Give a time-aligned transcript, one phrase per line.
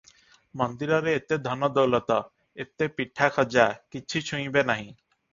[0.59, 2.17] ମନ୍ଦିରରେ ଏତେ ଧନ ଦୌଲତ,
[2.65, 3.67] ଏତେ ପିଠା ଖଜା
[3.97, 4.87] କିଛି ଛୁଇଁବେ ନାହିଁ।